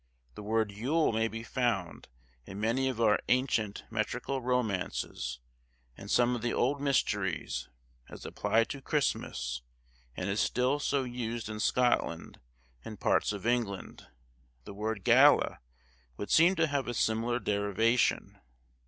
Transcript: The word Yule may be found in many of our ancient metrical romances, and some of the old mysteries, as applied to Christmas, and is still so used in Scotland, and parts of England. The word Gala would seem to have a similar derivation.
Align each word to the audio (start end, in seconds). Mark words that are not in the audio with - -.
The 0.33 0.41
word 0.41 0.71
Yule 0.71 1.11
may 1.13 1.27
be 1.27 1.43
found 1.43 2.07
in 2.47 2.59
many 2.59 2.89
of 2.89 2.99
our 2.99 3.19
ancient 3.29 3.83
metrical 3.91 4.41
romances, 4.41 5.37
and 5.95 6.09
some 6.09 6.35
of 6.35 6.41
the 6.41 6.55
old 6.55 6.81
mysteries, 6.81 7.69
as 8.09 8.25
applied 8.25 8.67
to 8.69 8.81
Christmas, 8.81 9.61
and 10.17 10.27
is 10.27 10.39
still 10.39 10.79
so 10.79 11.03
used 11.03 11.49
in 11.49 11.59
Scotland, 11.59 12.39
and 12.83 12.99
parts 12.99 13.31
of 13.31 13.45
England. 13.45 14.07
The 14.63 14.73
word 14.73 15.03
Gala 15.03 15.59
would 16.17 16.31
seem 16.31 16.55
to 16.55 16.65
have 16.65 16.87
a 16.87 16.95
similar 16.95 17.37
derivation. 17.39 18.39